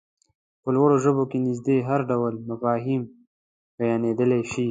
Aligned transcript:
په 0.61 0.69
لوړو 0.75 0.95
ژبو 1.03 1.23
کې 1.31 1.37
نږدې 1.47 1.77
هر 1.89 1.99
ډول 2.11 2.33
مفاهيم 2.49 3.01
بيانېدلای 3.77 4.41
شي. 4.51 4.59